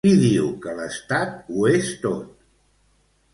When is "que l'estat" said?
0.63-1.35